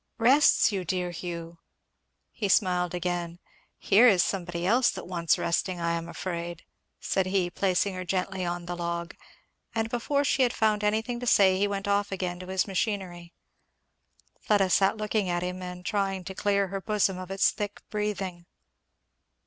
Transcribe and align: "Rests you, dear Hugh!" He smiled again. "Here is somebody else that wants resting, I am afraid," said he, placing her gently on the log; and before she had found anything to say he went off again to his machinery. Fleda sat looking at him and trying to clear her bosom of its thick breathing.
"Rests 0.17 0.71
you, 0.71 0.83
dear 0.83 1.11
Hugh!" 1.11 1.59
He 2.31 2.49
smiled 2.49 2.95
again. 2.95 3.37
"Here 3.77 4.07
is 4.07 4.23
somebody 4.23 4.65
else 4.65 4.89
that 4.89 5.05
wants 5.05 5.37
resting, 5.37 5.79
I 5.79 5.91
am 5.91 6.09
afraid," 6.09 6.63
said 6.99 7.27
he, 7.27 7.51
placing 7.51 7.93
her 7.93 8.03
gently 8.03 8.43
on 8.43 8.65
the 8.65 8.75
log; 8.75 9.13
and 9.75 9.91
before 9.91 10.23
she 10.23 10.41
had 10.41 10.53
found 10.53 10.83
anything 10.83 11.19
to 11.19 11.27
say 11.27 11.59
he 11.59 11.67
went 11.67 11.87
off 11.87 12.11
again 12.11 12.39
to 12.39 12.47
his 12.47 12.65
machinery. 12.65 13.35
Fleda 14.39 14.71
sat 14.71 14.97
looking 14.97 15.29
at 15.29 15.43
him 15.43 15.61
and 15.61 15.85
trying 15.85 16.23
to 16.23 16.33
clear 16.33 16.69
her 16.69 16.81
bosom 16.81 17.19
of 17.19 17.29
its 17.29 17.51
thick 17.51 17.83
breathing. 17.91 18.47